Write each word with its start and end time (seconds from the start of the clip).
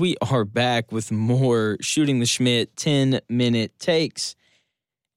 We 0.00 0.16
are 0.22 0.46
back 0.46 0.92
with 0.92 1.12
more 1.12 1.76
Shooting 1.82 2.20
the 2.20 2.26
Schmidt 2.26 2.74
10 2.74 3.20
minute 3.28 3.78
takes. 3.78 4.34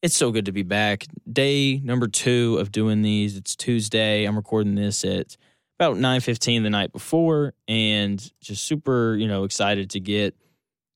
It's 0.02 0.14
so 0.14 0.30
good 0.30 0.48
to 0.48 0.52
be 0.52 0.64
back. 0.64 1.06
Day 1.32 1.80
number 1.82 2.10
two 2.10 2.58
of 2.60 2.70
doing 2.70 3.02
these. 3.02 3.38
It's 3.38 3.56
Tuesday. 3.56 4.26
I'm 4.26 4.36
recording 4.36 4.76
this 4.76 5.06
at 5.06 5.38
about 5.80 5.96
9:15 5.96 6.64
the 6.64 6.70
night 6.70 6.92
before 6.92 7.54
and 7.66 8.30
just 8.42 8.66
super, 8.66 9.16
you 9.16 9.26
know, 9.26 9.46
excited 9.46 9.90
to 9.92 10.02
get 10.02 10.36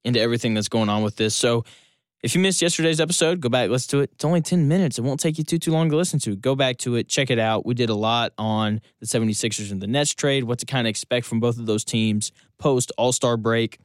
into 0.03 0.19
everything 0.19 0.53
that's 0.53 0.67
going 0.67 0.89
on 0.89 1.01
with 1.01 1.15
this. 1.15 1.33
So 1.33 1.63
if 2.23 2.35
you 2.35 2.41
missed 2.41 2.61
yesterday's 2.61 2.99
episode, 2.99 3.39
go 3.39 3.47
back, 3.47 3.69
listen 3.69 3.91
to 3.91 4.03
it. 4.03 4.09
It's 4.15 4.25
only 4.25 4.41
10 4.41 4.67
minutes. 4.67 4.97
It 4.97 5.03
won't 5.03 5.21
take 5.21 5.37
you 5.37 5.45
too, 5.45 5.59
too 5.59 5.71
long 5.71 5.89
to 5.91 5.95
listen 5.95 6.19
to. 6.21 6.35
Go 6.35 6.55
back 6.55 6.77
to 6.79 6.95
it, 6.95 7.07
check 7.07 7.29
it 7.29 7.39
out. 7.39 7.65
We 7.65 7.73
did 7.73 7.89
a 7.89 7.95
lot 7.95 8.33
on 8.37 8.81
the 8.99 9.05
76ers 9.05 9.71
and 9.71 9.81
the 9.81 9.87
Nets 9.87 10.13
trade, 10.13 10.43
what 10.43 10.59
to 10.59 10.65
kind 10.65 10.87
of 10.87 10.89
expect 10.89 11.25
from 11.25 11.39
both 11.39 11.57
of 11.57 11.67
those 11.67 11.85
teams 11.85 12.33
post 12.57 12.91
All 12.97 13.13
Star 13.13 13.37
break. 13.37 13.77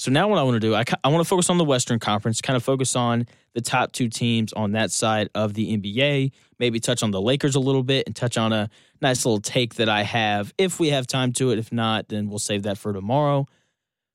So 0.00 0.10
now 0.10 0.28
what 0.28 0.38
I 0.38 0.42
want 0.44 0.54
to 0.54 0.60
do, 0.60 0.74
I, 0.74 0.82
I 1.04 1.08
want 1.08 1.22
to 1.22 1.28
focus 1.28 1.50
on 1.50 1.58
the 1.58 1.64
Western 1.64 1.98
Conference, 1.98 2.40
kind 2.40 2.56
of 2.56 2.62
focus 2.62 2.96
on 2.96 3.26
the 3.52 3.60
top 3.60 3.92
two 3.92 4.08
teams 4.08 4.50
on 4.54 4.72
that 4.72 4.90
side 4.90 5.28
of 5.34 5.52
the 5.52 5.76
NBA, 5.76 6.32
maybe 6.58 6.80
touch 6.80 7.02
on 7.02 7.10
the 7.10 7.20
Lakers 7.20 7.54
a 7.54 7.60
little 7.60 7.82
bit 7.82 8.06
and 8.06 8.16
touch 8.16 8.38
on 8.38 8.50
a 8.50 8.70
nice 9.02 9.26
little 9.26 9.42
take 9.42 9.74
that 9.74 9.90
I 9.90 10.02
have 10.04 10.54
if 10.56 10.80
we 10.80 10.88
have 10.88 11.06
time 11.06 11.34
to 11.34 11.50
it. 11.50 11.58
If 11.58 11.70
not, 11.70 12.08
then 12.08 12.30
we'll 12.30 12.38
save 12.38 12.62
that 12.62 12.78
for 12.78 12.94
tomorrow. 12.94 13.46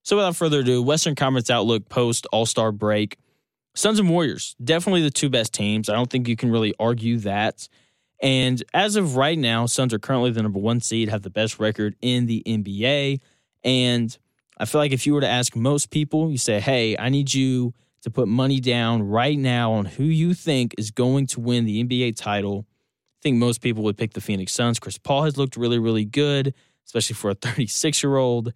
So 0.01 0.15
without 0.15 0.35
further 0.35 0.61
ado, 0.61 0.81
Western 0.81 1.13
Conference 1.13 1.51
outlook 1.51 1.87
post 1.87 2.25
All 2.31 2.47
Star 2.47 2.71
break. 2.71 3.19
Suns 3.75 3.99
and 3.99 4.09
Warriors, 4.09 4.55
definitely 4.63 5.03
the 5.03 5.11
two 5.11 5.29
best 5.29 5.53
teams. 5.53 5.87
I 5.87 5.93
don't 5.93 6.09
think 6.09 6.27
you 6.27 6.35
can 6.35 6.49
really 6.49 6.73
argue 6.79 7.19
that. 7.19 7.69
And 8.23 8.63
as 8.73 8.95
of 8.95 9.17
right 9.17 9.37
now, 9.37 9.67
Suns 9.67 9.93
are 9.93 9.99
currently 9.99 10.31
the 10.31 10.41
number 10.41 10.57
one 10.57 10.81
seed, 10.81 11.09
have 11.09 11.21
the 11.21 11.29
best 11.29 11.59
record 11.59 11.95
in 12.01 12.25
the 12.25 12.41
NBA. 12.47 13.19
And 13.63 14.17
I 14.57 14.65
feel 14.65 14.79
like 14.79 14.91
if 14.91 15.05
you 15.05 15.13
were 15.13 15.21
to 15.21 15.27
ask 15.27 15.55
most 15.55 15.91
people, 15.91 16.31
you 16.31 16.37
say, 16.37 16.59
hey, 16.59 16.97
I 16.97 17.09
need 17.09 17.33
you 17.33 17.73
to 18.01 18.09
put 18.09 18.27
money 18.27 18.59
down 18.59 19.03
right 19.03 19.37
now 19.37 19.73
on 19.73 19.85
who 19.85 20.03
you 20.03 20.33
think 20.33 20.75
is 20.77 20.91
going 20.91 21.27
to 21.27 21.39
win 21.39 21.65
the 21.65 21.83
NBA 21.83 22.15
title. 22.15 22.65
I 22.69 23.19
think 23.23 23.37
most 23.37 23.61
people 23.61 23.83
would 23.83 23.97
pick 23.97 24.13
the 24.13 24.21
Phoenix 24.21 24.53
Suns. 24.53 24.79
Chris 24.79 24.97
Paul 24.97 25.23
has 25.23 25.37
looked 25.37 25.57
really, 25.57 25.79
really 25.79 26.05
good, 26.05 26.53
especially 26.85 27.15
for 27.15 27.31
a 27.31 27.33
36 27.35 28.03
year 28.03 28.17
old. 28.17 28.53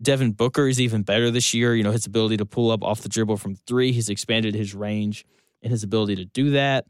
Devin 0.00 0.32
Booker 0.32 0.68
is 0.68 0.80
even 0.80 1.02
better 1.02 1.30
this 1.30 1.52
year. 1.52 1.74
You 1.74 1.82
know, 1.82 1.90
his 1.90 2.06
ability 2.06 2.36
to 2.38 2.46
pull 2.46 2.70
up 2.70 2.82
off 2.82 3.00
the 3.00 3.08
dribble 3.08 3.38
from 3.38 3.56
three, 3.56 3.92
he's 3.92 4.08
expanded 4.08 4.54
his 4.54 4.74
range 4.74 5.26
and 5.62 5.70
his 5.70 5.82
ability 5.82 6.16
to 6.16 6.24
do 6.24 6.50
that. 6.50 6.86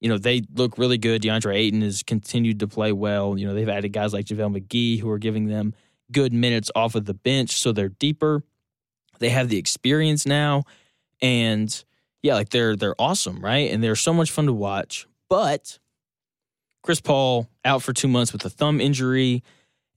You 0.00 0.10
know, 0.10 0.18
they 0.18 0.42
look 0.54 0.78
really 0.78 0.98
good. 0.98 1.22
DeAndre 1.22 1.56
Ayton 1.56 1.82
has 1.82 2.02
continued 2.02 2.60
to 2.60 2.68
play 2.68 2.92
well. 2.92 3.38
You 3.38 3.46
know, 3.46 3.54
they've 3.54 3.68
added 3.68 3.92
guys 3.92 4.12
like 4.12 4.26
JaVale 4.26 4.60
McGee 4.60 5.00
who 5.00 5.10
are 5.10 5.18
giving 5.18 5.46
them 5.46 5.74
good 6.12 6.32
minutes 6.32 6.70
off 6.74 6.94
of 6.94 7.04
the 7.04 7.14
bench. 7.14 7.58
So 7.58 7.72
they're 7.72 7.88
deeper. 7.88 8.42
They 9.18 9.30
have 9.30 9.48
the 9.48 9.58
experience 9.58 10.26
now. 10.26 10.64
And 11.20 11.84
yeah, 12.22 12.34
like 12.34 12.50
they're 12.50 12.76
they're 12.76 13.00
awesome, 13.00 13.44
right? 13.44 13.70
And 13.70 13.82
they're 13.82 13.96
so 13.96 14.12
much 14.12 14.30
fun 14.30 14.46
to 14.46 14.52
watch. 14.52 15.06
But 15.28 15.78
Chris 16.82 17.00
Paul 17.00 17.48
out 17.64 17.82
for 17.82 17.92
two 17.92 18.08
months 18.08 18.32
with 18.32 18.44
a 18.44 18.50
thumb 18.50 18.80
injury. 18.80 19.42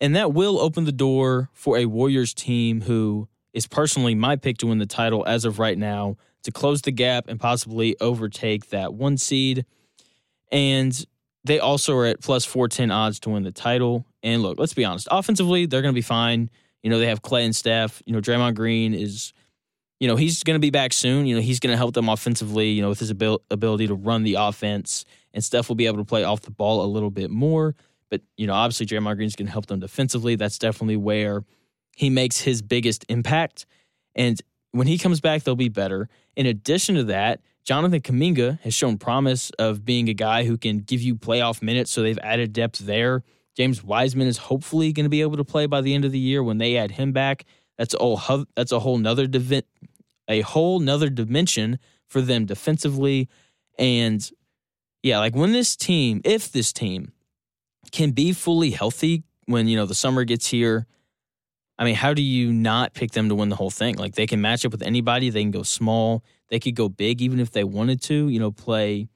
And 0.02 0.16
that 0.16 0.34
will 0.34 0.60
open 0.60 0.86
the 0.86 0.92
door 0.92 1.50
for 1.54 1.78
a 1.78 1.86
Warriors 1.86 2.34
team 2.34 2.82
who 2.82 3.28
is 3.54 3.68
personally 3.68 4.16
my 4.16 4.36
pick 4.36 4.58
to 4.60 4.68
win 4.68 4.78
the 4.78 4.86
title 4.86 5.26
as 5.28 5.44
of 5.44 5.60
right 5.60 5.78
now 5.78 6.16
to 6.44 6.52
close 6.52 6.82
the 6.82 6.92
gap 6.92 7.28
and 7.28 7.40
possibly 7.40 7.96
overtake 8.00 8.69
that 8.69 8.94
one 8.94 9.18
seed. 9.18 9.66
And 10.52 11.06
they 11.44 11.59
also 11.59 11.96
are 11.96 12.06
at 12.06 12.22
plus 12.22 12.46
410 12.46 12.92
odds 12.92 13.19
to 13.22 13.30
win 13.30 13.44
the 13.44 13.52
title. 13.52 14.06
And 14.24 14.41
look, 14.41 14.59
let's 14.59 14.74
be 14.74 14.85
honest, 14.85 15.07
offensively, 15.12 15.66
they're 15.66 15.81
going 15.81 15.94
to 15.94 15.97
be 15.97 16.02
fine. 16.02 16.50
You 16.84 16.90
know, 16.90 17.00
they 17.00 17.07
have 17.07 17.22
Clay 17.22 17.46
and 17.46 17.56
Steph. 17.56 18.02
You 18.06 18.13
know, 18.13 18.22
Draymond 18.22 18.56
Green 18.56 18.94
is, 18.94 19.34
you 20.00 20.07
know, 20.07 20.16
he's 20.16 20.44
going 20.44 20.56
to 20.56 20.62
be 20.62 20.69
back 20.69 20.94
soon. 20.94 21.25
You 21.25 21.35
know, 21.35 21.41
he's 21.41 21.59
going 21.59 21.72
to 21.72 21.78
help 21.78 21.94
them 21.94 22.09
offensively, 22.09 22.69
you 22.69 22.81
know, 22.81 22.90
with 22.90 23.00
his 23.00 23.12
abil- 23.12 23.41
ability 23.52 23.88
to 23.88 23.96
run 23.96 24.24
the 24.24 24.35
offense. 24.35 25.06
And 25.34 25.44
Steph 25.44 25.69
will 25.69 25.75
be 25.75 25.85
able 25.85 25.97
to 25.97 26.06
play 26.06 26.24
off 26.24 26.41
the 26.41 26.52
ball 26.52 26.84
a 26.84 26.88
little 26.88 27.12
bit 27.12 27.30
more. 27.30 27.75
But, 28.09 28.22
you 28.38 28.47
know, 28.47 28.53
obviously 28.53 28.85
Draymond 28.85 29.18
Green's 29.18 29.35
going 29.35 29.47
to 29.47 29.52
help 29.52 29.68
them 29.68 29.80
defensively. 29.80 30.36
That's 30.36 30.57
definitely 30.57 30.97
where 30.97 31.44
he 31.96 32.09
makes 32.09 32.40
his 32.40 32.62
biggest 32.62 33.06
impact. 33.09 33.66
And 34.16 34.41
when 34.72 34.88
he 34.88 34.97
comes 34.97 35.22
back, 35.22 35.44
they'll 35.44 35.56
be 35.56 35.69
better. 35.69 36.09
In 36.36 36.46
addition 36.46 36.96
to 36.96 37.03
that, 37.06 37.41
Jonathan 37.63 38.01
Kuminga 38.01 38.59
has 38.62 38.74
shown 38.74 38.97
promise 38.97 39.51
of 39.59 39.86
being 39.86 40.09
a 40.09 40.13
guy 40.13 40.46
who 40.46 40.57
can 40.57 40.80
give 40.80 41.01
you 41.01 41.16
playoff 41.16 41.62
minutes, 41.62 41.91
so 41.91 42.01
they've 42.01 42.18
added 42.24 42.53
depth 42.53 42.80
there. 42.80 43.24
James 43.56 43.84
Wiseman 43.84 44.28
is 44.28 44.38
hopefully 44.38 44.94
going 44.94 45.06
to 45.06 45.10
be 45.10 45.22
able 45.22 45.38
to 45.38 45.44
play 45.44 45.66
by 45.66 45.82
the 45.82 45.94
end 45.94 46.06
of 46.06 46.12
the 46.12 46.20
year 46.20 46.42
when 46.44 46.58
they 46.58 46.78
add 46.78 46.92
him 46.92 47.12
back. 47.12 47.46
That's 47.78 47.96
a 48.00 48.46
that's 48.56 48.72
a 48.72 48.80
whole 48.80 48.98
nother 48.98 49.28
divi- 49.28 49.64
a 50.28 50.42
whole 50.42 50.80
nother 50.80 51.10
dimension 51.10 51.80
for 52.08 52.22
them 52.22 52.46
defensively, 52.46 53.30
and 53.78 54.30
yeah, 55.04 55.20
like 55.20 55.36
when 55.36 55.54
this 55.54 55.76
team, 55.76 56.22
if 56.26 56.52
this 56.52 56.74
team 56.74 57.14
can 57.92 58.12
be 58.12 58.34
fully 58.34 58.72
healthy 58.72 59.24
when 59.46 59.68
you 59.68 59.76
know 59.76 59.86
the 59.86 59.96
summer 59.96 60.24
gets 60.24 60.48
here. 60.48 60.86
I 61.78 61.86
mean, 61.86 61.96
how 61.96 62.14
do 62.14 62.22
you 62.22 62.52
not 62.52 62.94
pick 62.94 63.12
them 63.12 63.30
to 63.30 63.36
win 63.36 63.48
the 63.48 63.56
whole 63.56 63.70
thing? 63.70 63.96
Like 63.96 64.16
they 64.16 64.28
can 64.28 64.42
match 64.42 64.66
up 64.66 64.74
with 64.74 64.81
anybody. 64.81 65.30
They 65.30 65.42
can 65.42 65.52
go 65.52 65.64
small. 65.64 66.26
They 66.50 66.60
could 66.60 66.76
go 66.76 66.90
big, 66.90 67.22
even 67.22 67.40
if 67.40 67.52
they 67.52 67.64
wanted 67.64 68.02
to. 68.04 68.28
You 68.28 68.38
know, 68.38 68.52
play, 68.52 69.08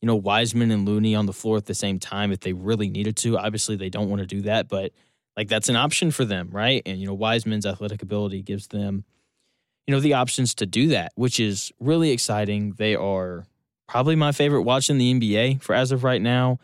you 0.00 0.06
know, 0.06 0.16
Wiseman 0.16 0.70
and 0.70 0.86
Looney 0.86 1.14
on 1.14 1.26
the 1.26 1.32
floor 1.32 1.56
at 1.56 1.66
the 1.66 1.74
same 1.74 1.98
time 1.98 2.30
if 2.32 2.40
they 2.40 2.52
really 2.52 2.88
needed 2.88 3.16
to. 3.18 3.38
Obviously, 3.38 3.76
they 3.76 3.90
don't 3.90 4.08
want 4.08 4.20
to 4.20 4.26
do 4.26 4.42
that, 4.42 4.68
but 4.68 4.92
like 5.36 5.48
that's 5.48 5.68
an 5.68 5.76
option 5.76 6.10
for 6.10 6.24
them, 6.24 6.50
right? 6.52 6.82
And 6.86 7.00
you 7.00 7.06
know, 7.06 7.14
Wiseman's 7.14 7.66
athletic 7.66 8.02
ability 8.02 8.42
gives 8.42 8.68
them, 8.68 9.04
you 9.86 9.94
know, 9.94 10.00
the 10.00 10.14
options 10.14 10.54
to 10.56 10.66
do 10.66 10.88
that, 10.88 11.12
which 11.14 11.40
is 11.40 11.72
really 11.80 12.10
exciting. 12.10 12.74
They 12.76 12.94
are 12.94 13.46
probably 13.88 14.16
my 14.16 14.32
favorite 14.32 14.62
watch 14.62 14.90
in 14.90 14.98
the 14.98 15.14
NBA 15.14 15.62
for 15.62 15.74
as 15.74 15.92
of 15.92 16.04
right 16.04 16.22
now, 16.22 16.58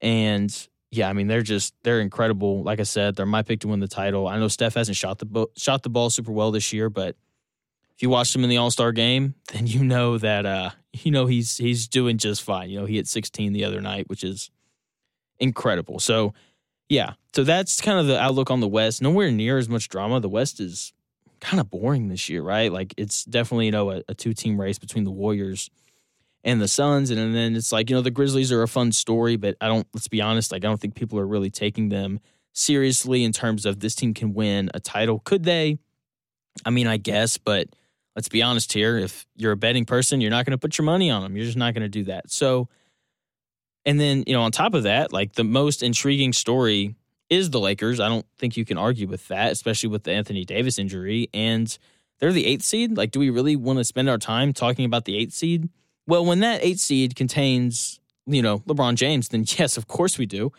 and 0.00 0.68
yeah, 0.90 1.08
I 1.08 1.12
mean 1.12 1.26
they're 1.26 1.42
just 1.42 1.74
they're 1.82 2.00
incredible. 2.00 2.62
Like 2.62 2.80
I 2.80 2.84
said, 2.84 3.16
they're 3.16 3.26
my 3.26 3.42
pick 3.42 3.60
to 3.60 3.68
win 3.68 3.80
the 3.80 3.88
title. 3.88 4.28
I 4.28 4.38
know 4.38 4.48
Steph 4.48 4.74
hasn't 4.74 4.96
shot 4.96 5.18
the 5.18 5.26
bo- 5.26 5.50
shot 5.56 5.82
the 5.82 5.88
ball 5.88 6.10
super 6.10 6.32
well 6.32 6.50
this 6.50 6.72
year, 6.72 6.88
but 6.88 7.16
if 7.94 8.02
you 8.02 8.10
watched 8.10 8.34
him 8.34 8.44
in 8.44 8.50
the 8.50 8.58
All 8.58 8.70
Star 8.70 8.92
game, 8.92 9.34
then 9.52 9.66
you 9.66 9.84
know 9.84 10.18
that 10.18 10.46
uh 10.46 10.70
you 11.02 11.10
know 11.10 11.26
he's 11.26 11.56
he's 11.56 11.88
doing 11.88 12.18
just 12.18 12.42
fine. 12.42 12.70
You 12.70 12.80
know 12.80 12.86
he 12.86 12.96
hit 12.96 13.08
16 13.08 13.52
the 13.52 13.64
other 13.64 13.80
night, 13.80 14.08
which 14.08 14.24
is 14.24 14.50
incredible. 15.38 15.98
So 15.98 16.34
yeah, 16.88 17.14
so 17.34 17.44
that's 17.44 17.80
kind 17.80 17.98
of 17.98 18.06
the 18.06 18.20
outlook 18.20 18.50
on 18.50 18.60
the 18.60 18.68
West. 18.68 19.02
Nowhere 19.02 19.30
near 19.30 19.58
as 19.58 19.68
much 19.68 19.88
drama. 19.88 20.20
The 20.20 20.28
West 20.28 20.60
is 20.60 20.92
kind 21.40 21.60
of 21.60 21.70
boring 21.70 22.08
this 22.08 22.28
year, 22.28 22.42
right? 22.42 22.72
Like 22.72 22.94
it's 22.96 23.24
definitely 23.24 23.66
you 23.66 23.72
know 23.72 23.90
a, 23.90 24.02
a 24.08 24.14
two 24.14 24.34
team 24.34 24.60
race 24.60 24.78
between 24.78 25.04
the 25.04 25.10
Warriors 25.10 25.70
and 26.46 26.60
the 26.60 26.68
Suns. 26.68 27.10
And, 27.10 27.34
then 27.34 27.56
it's 27.56 27.72
like, 27.72 27.90
you 27.90 27.96
know, 27.96 28.02
the 28.02 28.10
Grizzlies 28.10 28.52
are 28.52 28.62
a 28.62 28.68
fun 28.68 28.92
story, 28.92 29.36
but 29.36 29.56
I 29.60 29.66
don't, 29.66 29.86
let's 29.92 30.06
be 30.06 30.22
honest, 30.22 30.52
like, 30.52 30.64
I 30.64 30.68
don't 30.68 30.80
think 30.80 30.94
people 30.94 31.18
are 31.18 31.26
really 31.26 31.50
taking 31.50 31.88
them 31.88 32.20
seriously 32.52 33.24
in 33.24 33.32
terms 33.32 33.66
of 33.66 33.80
this 33.80 33.96
team 33.96 34.14
can 34.14 34.32
win 34.32 34.70
a 34.72 34.80
title. 34.80 35.18
Could 35.18 35.42
they? 35.42 35.78
I 36.64 36.70
mean, 36.70 36.86
I 36.86 36.96
guess, 36.96 37.36
but 37.36 37.68
let's 38.16 38.28
be 38.28 38.42
honest 38.42 38.72
here. 38.72 38.98
If 38.98 39.26
you're 39.36 39.52
a 39.52 39.56
betting 39.56 39.84
person, 39.84 40.20
you're 40.20 40.30
not 40.30 40.46
going 40.46 40.52
to 40.52 40.58
put 40.58 40.78
your 40.78 40.86
money 40.86 41.10
on 41.10 41.22
them. 41.22 41.36
You're 41.36 41.44
just 41.44 41.58
not 41.58 41.74
going 41.74 41.82
to 41.82 41.88
do 41.88 42.04
that. 42.04 42.30
So, 42.32 42.68
and 43.84 44.00
then, 44.00 44.24
you 44.26 44.32
know, 44.32 44.42
on 44.42 44.50
top 44.50 44.74
of 44.74 44.82
that, 44.84 45.12
like 45.12 45.34
the 45.34 45.44
most 45.44 45.82
intriguing 45.82 46.32
story 46.32 46.96
is 47.28 47.50
the 47.50 47.60
Lakers. 47.60 48.00
I 48.00 48.08
don't 48.08 48.26
think 48.38 48.56
you 48.56 48.64
can 48.64 48.78
argue 48.78 49.06
with 49.06 49.28
that, 49.28 49.52
especially 49.52 49.90
with 49.90 50.04
the 50.04 50.12
Anthony 50.12 50.44
Davis 50.44 50.78
injury. 50.78 51.28
And 51.34 51.76
they're 52.18 52.32
the 52.32 52.46
eighth 52.46 52.62
seed. 52.62 52.96
Like, 52.96 53.10
do 53.10 53.20
we 53.20 53.30
really 53.30 53.54
want 53.54 53.78
to 53.78 53.84
spend 53.84 54.08
our 54.08 54.18
time 54.18 54.52
talking 54.52 54.86
about 54.86 55.04
the 55.04 55.16
eighth 55.16 55.34
seed? 55.34 55.68
Well, 56.06 56.24
when 56.24 56.40
that 56.40 56.64
eight 56.64 56.80
seed 56.80 57.14
contains, 57.14 58.00
you 58.26 58.42
know, 58.42 58.60
LeBron 58.60 58.94
James, 58.94 59.28
then 59.28 59.44
yes, 59.58 59.76
of 59.76 59.86
course 59.86 60.18
we 60.18 60.26
do. 60.26 60.52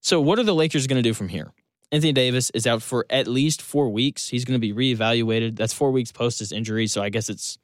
So, 0.00 0.20
what 0.20 0.38
are 0.38 0.44
the 0.44 0.54
Lakers 0.54 0.86
going 0.86 1.02
to 1.02 1.08
do 1.08 1.14
from 1.14 1.28
here? 1.28 1.52
Anthony 1.94 2.12
Davis 2.12 2.50
is 2.50 2.66
out 2.66 2.82
for 2.82 3.06
at 3.08 3.28
least 3.28 3.62
four 3.62 3.88
weeks. 3.88 4.26
He's 4.28 4.44
going 4.44 4.60
to 4.60 4.74
be 4.74 4.74
reevaluated. 4.74 5.54
That's 5.54 5.72
four 5.72 5.92
weeks 5.92 6.10
post 6.10 6.40
his 6.40 6.50
injury, 6.50 6.88
so 6.88 7.00
I 7.00 7.08
guess 7.08 7.28
it's 7.28 7.56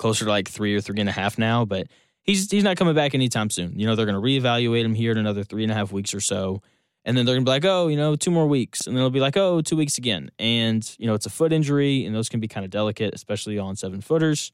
closer 0.00 0.24
to 0.24 0.30
like 0.32 0.48
three 0.48 0.74
or 0.74 0.80
three 0.80 0.98
and 0.98 1.08
a 1.08 1.12
half 1.12 1.38
now. 1.38 1.64
But 1.64 1.86
he's 2.24 2.50
he's 2.50 2.64
not 2.64 2.76
coming 2.76 2.96
back 2.96 3.14
anytime 3.14 3.50
soon. 3.50 3.78
You 3.78 3.86
know, 3.86 3.94
they're 3.94 4.04
going 4.04 4.20
to 4.20 4.20
reevaluate 4.20 4.84
him 4.84 4.94
here 4.94 5.12
in 5.12 5.18
another 5.18 5.44
three 5.44 5.62
and 5.62 5.70
a 5.70 5.76
half 5.76 5.92
weeks 5.92 6.12
or 6.12 6.18
so, 6.18 6.60
and 7.04 7.16
then 7.16 7.24
they're 7.24 7.36
going 7.36 7.44
to 7.44 7.48
be 7.48 7.52
like, 7.52 7.64
oh, 7.66 7.86
you 7.86 7.96
know, 7.96 8.16
two 8.16 8.32
more 8.32 8.48
weeks, 8.48 8.84
and 8.84 8.96
then 8.96 8.98
it'll 8.98 9.10
be 9.10 9.20
like, 9.20 9.36
oh, 9.36 9.60
two 9.60 9.76
weeks 9.76 9.96
again. 9.96 10.32
And 10.40 10.82
you 10.98 11.06
know, 11.06 11.14
it's 11.14 11.26
a 11.26 11.30
foot 11.30 11.52
injury, 11.52 12.04
and 12.04 12.12
those 12.12 12.28
can 12.28 12.40
be 12.40 12.48
kind 12.48 12.64
of 12.64 12.72
delicate, 12.72 13.14
especially 13.14 13.60
on 13.60 13.76
seven 13.76 14.00
footers. 14.00 14.50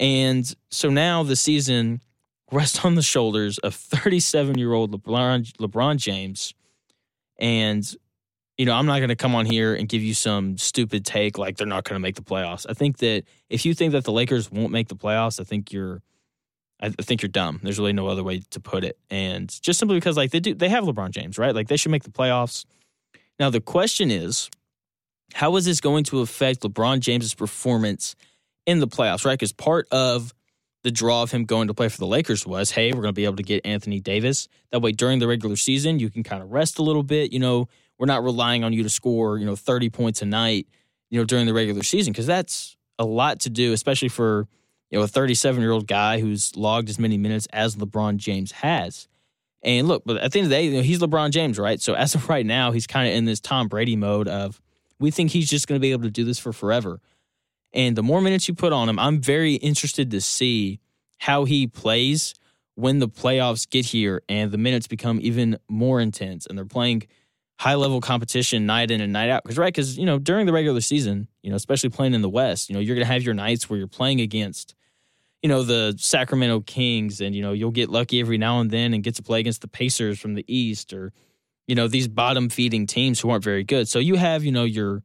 And 0.00 0.52
so 0.72 0.90
now 0.90 1.22
the 1.22 1.36
season 1.36 2.02
rests 2.50 2.84
on 2.84 2.96
the 2.96 3.02
shoulders 3.02 3.58
of 3.58 3.76
37 3.76 4.58
year 4.58 4.72
old 4.72 4.90
LeBron, 4.90 5.52
LeBron 5.58 5.98
James. 5.98 6.52
And, 7.38 7.96
you 8.58 8.66
know, 8.66 8.72
I'm 8.74 8.86
not 8.86 8.98
going 8.98 9.08
to 9.08 9.16
come 9.16 9.34
on 9.34 9.46
here 9.46 9.74
and 9.74 9.88
give 9.88 10.02
you 10.02 10.14
some 10.14 10.56
stupid 10.58 11.04
take 11.04 11.38
like 11.38 11.56
they're 11.56 11.66
not 11.66 11.84
going 11.84 11.96
to 11.96 12.00
make 12.00 12.14
the 12.14 12.22
playoffs. 12.22 12.66
I 12.68 12.72
think 12.72 12.98
that 12.98 13.24
if 13.48 13.64
you 13.64 13.74
think 13.74 13.92
that 13.92 14.04
the 14.04 14.12
Lakers 14.12 14.50
won't 14.50 14.72
make 14.72 14.88
the 14.88 14.96
playoffs, 14.96 15.40
I 15.40 15.44
think 15.44 15.72
you're. 15.72 16.02
I 16.80 16.90
think 16.90 17.22
you're 17.22 17.30
dumb. 17.30 17.60
There's 17.62 17.78
really 17.78 17.94
no 17.94 18.08
other 18.08 18.22
way 18.22 18.42
to 18.50 18.60
put 18.60 18.84
it. 18.84 18.98
And 19.08 19.48
just 19.62 19.78
simply 19.78 19.96
because 19.96 20.18
like 20.18 20.32
they 20.32 20.40
do 20.40 20.54
they 20.54 20.68
have 20.68 20.84
LeBron 20.84 21.12
James, 21.12 21.38
right? 21.38 21.54
Like 21.54 21.68
they 21.68 21.78
should 21.78 21.92
make 21.92 22.02
the 22.02 22.10
playoffs. 22.10 22.66
Now 23.38 23.48
the 23.48 23.60
question 23.60 24.10
is, 24.10 24.50
how 25.32 25.56
is 25.56 25.64
this 25.64 25.80
going 25.80 26.04
to 26.04 26.20
affect 26.20 26.60
LeBron 26.60 27.00
James's 27.00 27.32
performance 27.32 28.16
in 28.66 28.80
the 28.80 28.88
playoffs, 28.88 29.24
right? 29.24 29.38
Because 29.38 29.52
part 29.52 29.86
of 29.92 30.34
the 30.82 30.90
draw 30.90 31.22
of 31.22 31.30
him 31.30 31.44
going 31.44 31.68
to 31.68 31.74
play 31.74 31.88
for 31.88 31.98
the 31.98 32.06
Lakers 32.06 32.46
was, 32.46 32.72
hey, 32.72 32.92
we're 32.92 33.00
going 33.00 33.08
to 33.08 33.12
be 33.12 33.24
able 33.24 33.36
to 33.36 33.42
get 33.42 33.64
Anthony 33.64 34.00
Davis. 34.00 34.48
That 34.70 34.80
way, 34.80 34.92
during 34.92 35.20
the 35.20 35.26
regular 35.26 35.56
season, 35.56 35.98
you 35.98 36.10
can 36.10 36.22
kind 36.22 36.42
of 36.42 36.52
rest 36.52 36.78
a 36.78 36.82
little 36.82 37.02
bit. 37.02 37.32
You 37.32 37.38
know, 37.38 37.68
we're 37.98 38.06
not 38.06 38.22
relying 38.22 38.64
on 38.64 38.72
you 38.72 38.82
to 38.82 38.90
score, 38.90 39.38
you 39.38 39.46
know, 39.46 39.56
30 39.56 39.90
points 39.90 40.22
a 40.22 40.26
night, 40.26 40.66
you 41.10 41.18
know, 41.18 41.24
during 41.24 41.46
the 41.46 41.54
regular 41.54 41.82
season, 41.82 42.12
because 42.12 42.26
that's 42.26 42.76
a 42.98 43.04
lot 43.04 43.40
to 43.40 43.50
do, 43.50 43.72
especially 43.72 44.08
for, 44.08 44.48
you 44.90 44.98
know, 44.98 45.04
a 45.04 45.08
37 45.08 45.60
year 45.60 45.70
old 45.70 45.86
guy 45.86 46.20
who's 46.20 46.56
logged 46.56 46.88
as 46.88 46.98
many 46.98 47.16
minutes 47.18 47.46
as 47.52 47.76
LeBron 47.76 48.16
James 48.16 48.52
has. 48.52 49.08
And 49.62 49.88
look, 49.88 50.02
but 50.04 50.18
at 50.18 50.32
the 50.32 50.40
end 50.40 50.46
of 50.46 50.50
the 50.50 50.56
day, 50.56 50.66
you 50.66 50.76
know, 50.76 50.82
he's 50.82 51.00
LeBron 51.00 51.30
James, 51.30 51.58
right? 51.58 51.80
So 51.80 51.94
as 51.94 52.14
of 52.14 52.28
right 52.28 52.44
now, 52.44 52.72
he's 52.72 52.86
kind 52.86 53.08
of 53.08 53.14
in 53.14 53.24
this 53.24 53.40
Tom 53.40 53.68
Brady 53.68 53.96
mode 53.96 54.28
of 54.28 54.60
we 54.98 55.10
think 55.10 55.30
he's 55.30 55.48
just 55.48 55.66
going 55.66 55.78
to 55.78 55.80
be 55.80 55.92
able 55.92 56.04
to 56.04 56.10
do 56.10 56.24
this 56.24 56.38
for 56.38 56.52
forever. 56.52 57.00
And 57.72 57.96
the 57.96 58.02
more 58.02 58.20
minutes 58.20 58.46
you 58.46 58.54
put 58.54 58.72
on 58.72 58.88
him, 58.88 58.98
I'm 58.98 59.20
very 59.20 59.54
interested 59.54 60.10
to 60.12 60.20
see 60.20 60.80
how 61.18 61.44
he 61.44 61.66
plays 61.66 62.34
when 62.74 62.98
the 62.98 63.08
playoffs 63.08 63.68
get 63.68 63.86
here 63.86 64.22
and 64.28 64.50
the 64.50 64.58
minutes 64.58 64.86
become 64.86 65.18
even 65.22 65.58
more 65.68 66.00
intense 66.00 66.46
and 66.46 66.56
they're 66.56 66.64
playing 66.64 67.04
high 67.58 67.74
level 67.74 68.00
competition 68.00 68.66
night 68.66 68.90
in 68.90 69.00
and 69.00 69.12
night 69.12 69.30
out. 69.30 69.42
Because, 69.44 69.58
right, 69.58 69.72
because, 69.72 69.96
you 69.96 70.06
know, 70.06 70.18
during 70.18 70.46
the 70.46 70.52
regular 70.52 70.80
season, 70.80 71.28
you 71.42 71.50
know, 71.50 71.56
especially 71.56 71.90
playing 71.90 72.14
in 72.14 72.22
the 72.22 72.28
West, 72.28 72.68
you 72.68 72.74
know, 72.74 72.80
you're 72.80 72.96
to 72.96 73.04
have 73.04 73.22
your 73.22 73.34
nights 73.34 73.68
where 73.68 73.78
you're 73.78 73.86
playing 73.88 74.20
against, 74.20 74.74
you 75.42 75.48
know, 75.48 75.62
the 75.62 75.94
Sacramento 75.98 76.60
Kings 76.60 77.20
and, 77.20 77.34
you 77.34 77.42
know, 77.42 77.52
you'll 77.52 77.70
get 77.70 77.90
lucky 77.90 78.20
every 78.20 78.38
now 78.38 78.60
and 78.60 78.70
then 78.70 78.94
and 78.94 79.04
get 79.04 79.14
to 79.16 79.22
play 79.22 79.40
against 79.40 79.60
the 79.60 79.68
Pacers 79.68 80.18
from 80.18 80.34
the 80.34 80.44
East 80.48 80.92
or, 80.92 81.12
you 81.66 81.74
know, 81.74 81.88
these 81.88 82.08
bottom 82.08 82.48
feeding 82.48 82.86
teams 82.86 83.20
who 83.20 83.30
aren't 83.30 83.44
very 83.44 83.64
good. 83.64 83.88
So 83.88 83.98
you 83.98 84.16
have, 84.16 84.44
you 84.44 84.52
know, 84.52 84.64
your, 84.64 85.02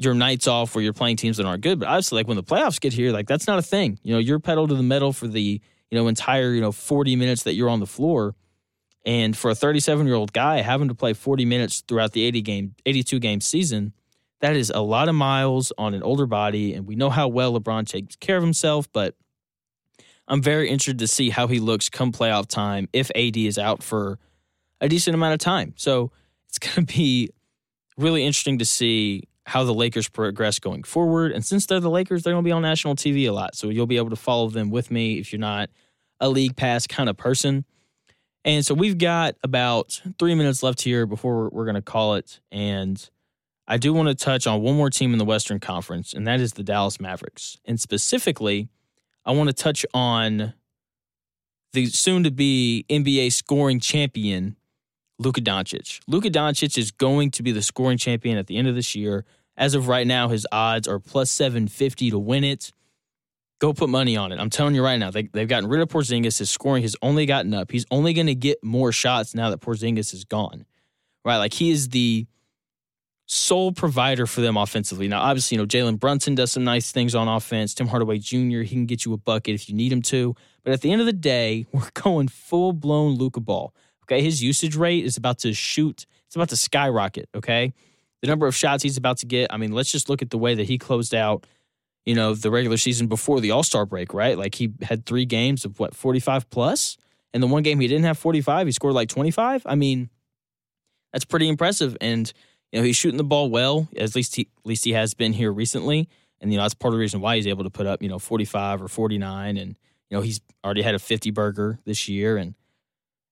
your 0.00 0.14
nights 0.14 0.46
off 0.46 0.74
where 0.74 0.82
you're 0.82 0.94
playing 0.94 1.16
teams 1.16 1.36
that 1.36 1.46
aren't 1.46 1.62
good. 1.62 1.78
But 1.78 1.88
obviously, 1.88 2.16
like 2.16 2.26
when 2.26 2.36
the 2.36 2.42
playoffs 2.42 2.80
get 2.80 2.94
here, 2.94 3.12
like 3.12 3.28
that's 3.28 3.46
not 3.46 3.58
a 3.58 3.62
thing. 3.62 3.98
You 4.02 4.14
know, 4.14 4.18
you're 4.18 4.40
pedal 4.40 4.66
to 4.66 4.74
the 4.74 4.82
metal 4.82 5.12
for 5.12 5.28
the 5.28 5.60
you 5.90 5.98
know 5.98 6.08
entire 6.08 6.52
you 6.52 6.60
know 6.62 6.72
40 6.72 7.16
minutes 7.16 7.42
that 7.42 7.54
you're 7.54 7.68
on 7.68 7.80
the 7.80 7.86
floor. 7.86 8.34
And 9.04 9.36
for 9.36 9.50
a 9.50 9.54
37 9.54 10.06
year 10.06 10.14
old 10.14 10.32
guy 10.32 10.60
having 10.60 10.88
to 10.88 10.94
play 10.94 11.12
40 11.12 11.44
minutes 11.44 11.82
throughout 11.86 12.12
the 12.12 12.24
80 12.24 12.42
game 12.42 12.74
82 12.84 13.18
game 13.18 13.40
season, 13.40 13.92
that 14.40 14.56
is 14.56 14.70
a 14.74 14.80
lot 14.80 15.08
of 15.08 15.14
miles 15.14 15.72
on 15.78 15.94
an 15.94 16.02
older 16.02 16.26
body. 16.26 16.74
And 16.74 16.86
we 16.86 16.96
know 16.96 17.10
how 17.10 17.28
well 17.28 17.58
LeBron 17.58 17.86
takes 17.86 18.16
care 18.16 18.36
of 18.36 18.42
himself, 18.42 18.90
but 18.92 19.14
I'm 20.28 20.42
very 20.42 20.68
interested 20.68 20.98
to 21.00 21.08
see 21.08 21.30
how 21.30 21.46
he 21.46 21.60
looks 21.60 21.88
come 21.88 22.12
playoff 22.12 22.46
time 22.46 22.88
if 22.92 23.10
AD 23.14 23.36
is 23.36 23.58
out 23.58 23.82
for 23.82 24.18
a 24.80 24.88
decent 24.88 25.14
amount 25.14 25.34
of 25.34 25.40
time. 25.40 25.74
So 25.76 26.12
it's 26.48 26.58
going 26.58 26.86
to 26.86 26.94
be 26.94 27.30
really 27.96 28.24
interesting 28.24 28.58
to 28.58 28.64
see 28.64 29.24
how 29.46 29.64
the 29.64 29.74
Lakers 29.74 30.08
progress 30.08 30.58
going 30.58 30.84
forward. 30.84 31.32
And 31.32 31.44
since 31.44 31.66
they're 31.66 31.80
the 31.80 31.90
Lakers, 31.90 32.22
they're 32.22 32.32
going 32.32 32.44
to 32.44 32.48
be 32.48 32.52
on 32.52 32.62
national 32.62 32.94
TV 32.94 33.28
a 33.28 33.32
lot. 33.32 33.56
So 33.56 33.68
you'll 33.68 33.86
be 33.86 33.96
able 33.96 34.10
to 34.10 34.16
follow 34.16 34.48
them 34.48 34.70
with 34.70 34.90
me 34.90 35.18
if 35.18 35.32
you're 35.32 35.40
not 35.40 35.70
a 36.20 36.28
league 36.28 36.56
pass 36.56 36.86
kind 36.86 37.08
of 37.08 37.16
person. 37.16 37.64
And 38.44 38.64
so 38.64 38.74
we've 38.74 38.98
got 38.98 39.36
about 39.42 40.00
three 40.18 40.34
minutes 40.34 40.62
left 40.62 40.80
here 40.82 41.06
before 41.06 41.36
we're, 41.36 41.48
we're 41.50 41.64
going 41.64 41.74
to 41.74 41.82
call 41.82 42.14
it. 42.14 42.40
And 42.50 43.08
I 43.68 43.76
do 43.76 43.92
want 43.92 44.08
to 44.08 44.14
touch 44.14 44.46
on 44.46 44.62
one 44.62 44.76
more 44.76 44.90
team 44.90 45.12
in 45.12 45.18
the 45.18 45.24
Western 45.24 45.60
Conference, 45.60 46.12
and 46.12 46.26
that 46.26 46.40
is 46.40 46.54
the 46.54 46.62
Dallas 46.64 46.98
Mavericks. 46.98 47.58
And 47.64 47.78
specifically, 47.78 48.68
I 49.24 49.32
want 49.32 49.48
to 49.48 49.52
touch 49.52 49.86
on 49.94 50.54
the 51.72 51.86
soon 51.86 52.24
to 52.24 52.30
be 52.30 52.84
NBA 52.88 53.32
scoring 53.32 53.78
champion, 53.78 54.56
Luka 55.18 55.40
Doncic. 55.40 56.00
Luka 56.08 56.30
Doncic 56.30 56.76
is 56.78 56.90
going 56.90 57.30
to 57.32 57.42
be 57.42 57.52
the 57.52 57.62
scoring 57.62 57.98
champion 57.98 58.38
at 58.38 58.48
the 58.48 58.56
end 58.56 58.66
of 58.66 58.74
this 58.74 58.94
year. 58.94 59.24
As 59.56 59.74
of 59.74 59.86
right 59.86 60.06
now, 60.06 60.28
his 60.28 60.46
odds 60.50 60.88
are 60.88 60.98
plus 60.98 61.30
750 61.30 62.10
to 62.10 62.18
win 62.18 62.42
it. 62.42 62.72
Go 63.60 63.74
put 63.74 63.90
money 63.90 64.16
on 64.16 64.32
it. 64.32 64.40
I'm 64.40 64.50
telling 64.50 64.74
you 64.74 64.82
right 64.82 64.96
now, 64.96 65.10
they, 65.10 65.24
they've 65.24 65.46
gotten 65.46 65.68
rid 65.68 65.82
of 65.82 65.88
Porzingis. 65.88 66.38
His 66.38 66.50
scoring 66.50 66.82
has 66.82 66.96
only 67.02 67.26
gotten 67.26 67.52
up. 67.52 67.70
He's 67.70 67.84
only 67.90 68.14
going 68.14 68.26
to 68.26 68.34
get 68.34 68.62
more 68.64 68.90
shots 68.90 69.34
now 69.34 69.50
that 69.50 69.60
Porzingis 69.60 70.14
is 70.14 70.24
gone. 70.24 70.64
Right? 71.24 71.36
Like 71.36 71.52
he 71.52 71.70
is 71.70 71.90
the 71.90 72.26
sole 73.26 73.70
provider 73.70 74.26
for 74.26 74.40
them 74.40 74.56
offensively. 74.56 75.06
Now, 75.06 75.20
obviously, 75.20 75.56
you 75.56 75.62
know, 75.62 75.66
Jalen 75.66 76.00
Brunson 76.00 76.34
does 76.34 76.50
some 76.50 76.64
nice 76.64 76.90
things 76.90 77.14
on 77.14 77.28
offense. 77.28 77.74
Tim 77.74 77.86
Hardaway 77.86 78.18
Jr., 78.18 78.62
he 78.62 78.70
can 78.70 78.86
get 78.86 79.04
you 79.04 79.12
a 79.12 79.18
bucket 79.18 79.54
if 79.54 79.68
you 79.68 79.74
need 79.74 79.92
him 79.92 80.02
to. 80.02 80.34
But 80.64 80.72
at 80.72 80.80
the 80.80 80.90
end 80.90 81.00
of 81.00 81.06
the 81.06 81.12
day, 81.12 81.66
we're 81.72 81.90
going 81.94 82.28
full 82.28 82.72
blown 82.72 83.16
Luka 83.16 83.40
ball. 83.40 83.72
Okay. 84.04 84.22
His 84.22 84.42
usage 84.42 84.74
rate 84.74 85.04
is 85.04 85.16
about 85.16 85.38
to 85.40 85.52
shoot, 85.52 86.06
it's 86.26 86.34
about 86.34 86.48
to 86.48 86.56
skyrocket. 86.56 87.28
Okay. 87.34 87.72
The 88.20 88.26
number 88.26 88.46
of 88.46 88.56
shots 88.56 88.82
he's 88.82 88.96
about 88.96 89.18
to 89.18 89.26
get. 89.26 89.52
I 89.52 89.56
mean, 89.56 89.72
let's 89.72 89.92
just 89.92 90.08
look 90.08 90.22
at 90.22 90.30
the 90.30 90.38
way 90.38 90.54
that 90.56 90.66
he 90.66 90.76
closed 90.76 91.14
out, 91.14 91.46
you 92.06 92.14
know, 92.14 92.34
the 92.34 92.50
regular 92.50 92.76
season 92.76 93.06
before 93.06 93.40
the 93.40 93.50
All 93.50 93.62
Star 93.62 93.86
break, 93.86 94.14
right? 94.14 94.36
Like 94.36 94.54
he 94.54 94.72
had 94.82 95.06
three 95.06 95.24
games 95.24 95.64
of 95.64 95.78
what, 95.78 95.94
45 95.94 96.50
plus? 96.50 96.96
And 97.32 97.42
the 97.42 97.46
one 97.46 97.62
game 97.62 97.78
he 97.78 97.86
didn't 97.86 98.04
have 98.04 98.18
45, 98.18 98.66
he 98.66 98.72
scored 98.72 98.94
like 98.94 99.08
25. 99.08 99.62
I 99.66 99.74
mean, 99.74 100.10
that's 101.12 101.24
pretty 101.24 101.48
impressive. 101.48 101.96
And, 102.00 102.32
you 102.72 102.80
know, 102.80 102.84
he's 102.84 102.96
shooting 102.96 103.18
the 103.18 103.24
ball 103.24 103.50
well, 103.50 103.88
at 103.96 104.14
least 104.16 104.36
he, 104.36 104.42
at 104.42 104.66
least 104.66 104.84
he 104.84 104.92
has 104.92 105.14
been 105.14 105.32
here 105.32 105.52
recently. 105.52 106.08
And, 106.40 106.50
you 106.50 106.56
know, 106.56 106.64
that's 106.64 106.74
part 106.74 106.92
of 106.92 106.96
the 106.96 107.00
reason 107.00 107.20
why 107.20 107.36
he's 107.36 107.46
able 107.46 107.64
to 107.64 107.70
put 107.70 107.86
up, 107.86 108.02
you 108.02 108.08
know, 108.08 108.18
45 108.18 108.82
or 108.82 108.88
49. 108.88 109.56
And, 109.56 109.76
you 110.08 110.16
know, 110.16 110.22
he's 110.22 110.40
already 110.64 110.82
had 110.82 110.94
a 110.94 110.98
50 110.98 111.30
burger 111.30 111.78
this 111.84 112.08
year. 112.08 112.36
And, 112.36 112.54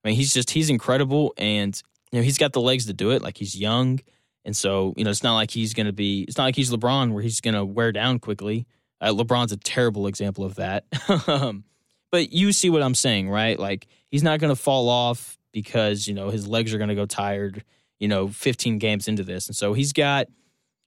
I 0.05 0.09
mean, 0.09 0.17
he's 0.17 0.33
just 0.33 0.51
he's 0.51 0.71
incredible, 0.71 1.35
and 1.37 1.81
you 2.13 2.19
know 2.19 2.23
he's 2.23 2.39
got 2.39 2.53
the 2.53 2.61
legs 2.61 2.87
to 2.87 2.93
do 2.93 3.11
it. 3.11 3.23
Like 3.23 3.37
he's 3.37 3.57
young, 3.57 4.01
and 4.45 4.57
so 4.57 4.95
you 4.97 5.05
know 5.05 5.11
it's 5.11 5.23
not 5.23 5.35
like 5.35 5.51
he's 5.51 5.75
going 5.75 5.87
to 5.87 5.93
be. 5.93 6.23
It's 6.23 6.37
not 6.37 6.45
like 6.45 6.57
he's 6.57 6.71
LeBron 6.71 7.13
where 7.13 7.23
he's 7.23 7.41
going 7.41 7.55
to 7.55 7.65
wear 7.65 7.93
down 7.93 8.19
quickly. 8.19 8.67
Uh, 9.01 9.13
LeBron's 9.13 9.53
a 9.53 9.57
terrible 9.57 10.07
example 10.07 10.45
of 10.45 10.57
that. 10.57 10.85
But 12.11 12.33
you 12.33 12.53
see 12.53 12.71
what 12.71 12.83
I'm 12.83 12.95
saying, 12.95 13.29
right? 13.29 13.59
Like 13.59 13.87
he's 14.11 14.23
not 14.23 14.41
going 14.41 14.55
to 14.55 14.61
fall 14.61 14.89
off 14.89 15.39
because 15.53 16.07
you 16.07 16.15
know 16.15 16.31
his 16.31 16.47
legs 16.47 16.73
are 16.73 16.79
going 16.79 16.89
to 16.89 16.95
go 16.95 17.07
tired. 17.07 17.65
You 17.99 18.09
know, 18.09 18.29
15 18.29 18.79
games 18.79 19.09
into 19.09 19.25
this, 19.25 19.49
and 19.49 19.57
so 19.57 19.73
he's 19.73 19.93
got. 19.93 20.29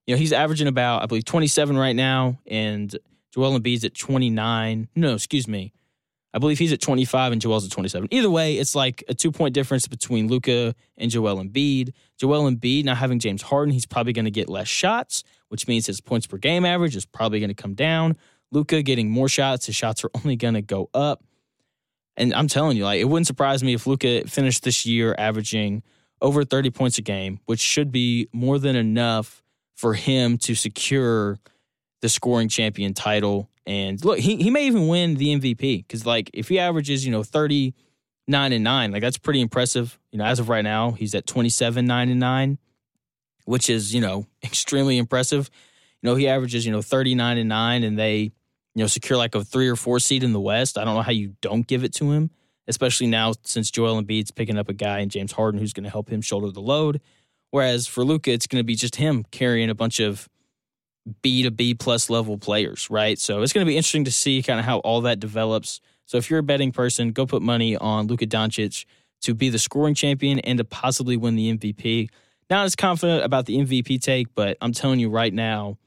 You 0.07 0.15
know, 0.15 0.19
he's 0.19 0.33
averaging 0.33 0.67
about 0.67 1.03
I 1.03 1.05
believe 1.05 1.25
27 1.25 1.77
right 1.77 1.95
now, 1.95 2.39
and 2.47 2.93
Joel 3.33 3.59
Embiid's 3.59 3.85
at 3.85 3.93
29. 3.93 4.87
No, 4.95 5.13
excuse 5.13 5.47
me. 5.47 5.73
I 6.33 6.39
believe 6.39 6.59
he's 6.59 6.71
at 6.71 6.79
25 6.79 7.33
and 7.33 7.41
Joel's 7.41 7.65
at 7.65 7.71
27. 7.71 8.07
Either 8.11 8.29
way, 8.29 8.55
it's 8.55 8.73
like 8.73 9.03
a 9.09 9.13
two 9.13 9.31
point 9.31 9.53
difference 9.53 9.87
between 9.87 10.27
Luka 10.27 10.73
and 10.97 11.11
Joel 11.11 11.43
Embiid. 11.43 11.91
Joel 12.17 12.49
Embiid 12.49 12.85
now 12.85 12.95
having 12.95 13.19
James 13.19 13.41
Harden, 13.41 13.73
he's 13.73 13.85
probably 13.85 14.13
going 14.13 14.25
to 14.25 14.31
get 14.31 14.49
less 14.49 14.67
shots, 14.67 15.23
which 15.49 15.67
means 15.67 15.85
his 15.87 15.99
points 15.99 16.27
per 16.27 16.37
game 16.37 16.65
average 16.65 16.95
is 16.95 17.05
probably 17.05 17.39
going 17.39 17.49
to 17.49 17.61
come 17.61 17.73
down. 17.73 18.15
Luka 18.51 18.81
getting 18.81 19.09
more 19.09 19.29
shots, 19.29 19.65
his 19.65 19.75
shots 19.75 20.03
are 20.03 20.11
only 20.15 20.35
going 20.35 20.53
to 20.53 20.61
go 20.61 20.89
up. 20.93 21.23
And 22.17 22.33
I'm 22.33 22.47
telling 22.47 22.77
you, 22.77 22.85
like 22.85 22.99
it 22.99 23.05
wouldn't 23.05 23.27
surprise 23.27 23.63
me 23.63 23.73
if 23.73 23.87
Luka 23.87 24.27
finished 24.27 24.63
this 24.63 24.85
year 24.85 25.15
averaging 25.17 25.83
over 26.21 26.45
30 26.45 26.69
points 26.69 26.97
a 26.97 27.01
game, 27.01 27.39
which 27.45 27.59
should 27.59 27.91
be 27.91 28.29
more 28.31 28.59
than 28.59 28.75
enough 28.75 29.43
for 29.75 29.95
him 29.95 30.37
to 30.37 30.55
secure 30.55 31.39
the 32.01 32.09
scoring 32.09 32.47
champion 32.47 32.93
title 32.93 33.49
and 33.65 34.03
look, 34.03 34.19
he, 34.19 34.37
he 34.37 34.49
may 34.49 34.65
even 34.65 34.87
win 34.87 35.15
the 35.15 35.35
MVP 35.35 35.87
because, 35.87 36.05
like, 36.05 36.29
if 36.33 36.49
he 36.49 36.59
averages, 36.59 37.05
you 37.05 37.11
know, 37.11 37.23
39 37.23 38.53
and 38.53 38.63
9, 38.63 38.91
like, 38.91 39.01
that's 39.01 39.17
pretty 39.17 39.41
impressive. 39.41 39.99
You 40.11 40.19
know, 40.19 40.25
as 40.25 40.39
of 40.39 40.49
right 40.49 40.63
now, 40.63 40.91
he's 40.91 41.13
at 41.13 41.27
27, 41.27 41.85
9 41.85 42.09
and 42.09 42.19
9, 42.19 42.57
which 43.45 43.69
is, 43.69 43.93
you 43.93 44.01
know, 44.01 44.25
extremely 44.43 44.97
impressive. 44.97 45.49
You 46.01 46.09
know, 46.09 46.15
he 46.15 46.27
averages, 46.27 46.65
you 46.65 46.71
know, 46.71 46.81
39 46.81 47.37
and 47.37 47.49
9, 47.49 47.83
and 47.83 47.99
they, 47.99 48.17
you 48.19 48.31
know, 48.75 48.87
secure 48.87 49.17
like 49.17 49.35
a 49.35 49.43
three 49.43 49.67
or 49.67 49.75
four 49.75 49.99
seed 49.99 50.23
in 50.23 50.33
the 50.33 50.39
West. 50.39 50.77
I 50.77 50.83
don't 50.83 50.95
know 50.95 51.01
how 51.01 51.11
you 51.11 51.35
don't 51.41 51.67
give 51.67 51.83
it 51.83 51.93
to 51.95 52.11
him, 52.11 52.31
especially 52.67 53.07
now 53.07 53.33
since 53.43 53.69
Joel 53.69 54.01
Embiid's 54.01 54.31
picking 54.31 54.57
up 54.57 54.69
a 54.69 54.73
guy 54.73 54.99
in 54.99 55.09
James 55.09 55.33
Harden 55.33 55.59
who's 55.59 55.73
going 55.73 55.83
to 55.83 55.89
help 55.89 56.09
him 56.09 56.21
shoulder 56.21 56.51
the 56.51 56.61
load. 56.61 57.01
Whereas 57.51 57.85
for 57.85 58.03
Luka, 58.03 58.31
it's 58.31 58.47
going 58.47 58.61
to 58.61 58.65
be 58.65 58.75
just 58.75 58.95
him 58.95 59.25
carrying 59.29 59.69
a 59.69 59.75
bunch 59.75 59.99
of 59.99 60.29
B 61.21 61.43
to 61.43 61.51
B 61.51 61.73
plus 61.73 62.09
level 62.09 62.37
players, 62.37 62.89
right? 62.89 63.17
So 63.17 63.41
it's 63.41 63.53
going 63.53 63.65
to 63.65 63.69
be 63.69 63.77
interesting 63.77 64.05
to 64.05 64.11
see 64.11 64.43
kind 64.43 64.59
of 64.59 64.65
how 64.65 64.79
all 64.79 65.01
that 65.01 65.19
develops. 65.19 65.81
So 66.05 66.17
if 66.17 66.29
you're 66.29 66.39
a 66.39 66.43
betting 66.43 66.71
person, 66.71 67.11
go 67.11 67.25
put 67.25 67.41
money 67.41 67.75
on 67.77 68.07
Luka 68.07 68.27
Doncic 68.27 68.85
to 69.21 69.33
be 69.33 69.49
the 69.49 69.59
scoring 69.59 69.95
champion 69.95 70.39
and 70.39 70.57
to 70.57 70.63
possibly 70.63 71.17
win 71.17 71.35
the 71.35 71.55
MVP. 71.55 72.09
Not 72.49 72.65
as 72.65 72.75
confident 72.75 73.23
about 73.23 73.45
the 73.45 73.57
MVP 73.57 74.01
take, 74.01 74.33
but 74.35 74.57
I'm 74.61 74.73
telling 74.73 74.99
you 74.99 75.09
right 75.09 75.33
now, 75.33 75.77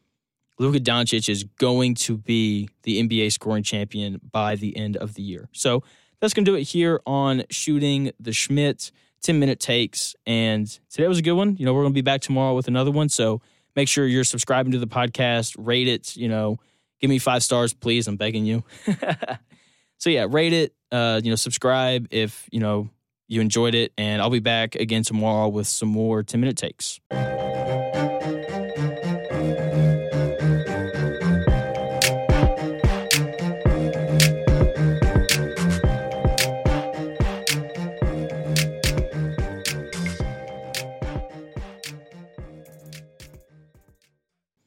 Luka 0.58 0.78
Doncic 0.78 1.28
is 1.28 1.44
going 1.44 1.94
to 1.96 2.16
be 2.16 2.68
the 2.84 3.02
NBA 3.02 3.32
scoring 3.32 3.64
champion 3.64 4.20
by 4.30 4.54
the 4.56 4.76
end 4.76 4.96
of 4.96 5.14
the 5.14 5.22
year. 5.22 5.48
So 5.52 5.82
that's 6.20 6.32
going 6.32 6.44
to 6.44 6.50
do 6.50 6.56
it 6.56 6.62
here 6.62 7.00
on 7.06 7.42
Shooting 7.50 8.12
the 8.20 8.32
Schmidt, 8.32 8.92
10 9.22 9.38
minute 9.38 9.58
takes. 9.60 10.14
And 10.26 10.66
today 10.90 11.08
was 11.08 11.18
a 11.18 11.22
good 11.22 11.32
one. 11.32 11.56
You 11.56 11.66
know, 11.66 11.74
we're 11.74 11.82
going 11.82 11.92
to 11.92 11.98
be 11.98 12.02
back 12.02 12.20
tomorrow 12.20 12.54
with 12.54 12.68
another 12.68 12.90
one. 12.90 13.08
So 13.08 13.42
Make 13.76 13.88
sure 13.88 14.06
you're 14.06 14.24
subscribing 14.24 14.72
to 14.72 14.78
the 14.78 14.86
podcast, 14.86 15.56
rate 15.58 15.88
it, 15.88 16.16
you 16.16 16.28
know, 16.28 16.58
give 17.00 17.10
me 17.10 17.18
five 17.18 17.42
stars, 17.42 17.72
please. 17.72 18.06
I'm 18.06 18.16
begging 18.16 18.44
you. 18.44 18.64
so 19.98 20.10
yeah, 20.10 20.26
rate 20.28 20.52
it, 20.52 20.74
uh, 20.92 21.20
you 21.22 21.30
know, 21.30 21.36
subscribe 21.36 22.08
if, 22.10 22.48
you 22.52 22.60
know, 22.60 22.88
you 23.26 23.40
enjoyed 23.40 23.74
it. 23.74 23.92
And 23.98 24.22
I'll 24.22 24.30
be 24.30 24.40
back 24.40 24.74
again 24.76 25.02
tomorrow 25.02 25.48
with 25.48 25.66
some 25.66 25.88
more 25.88 26.22
10 26.22 26.40
minute 26.40 26.56
takes. 26.56 27.00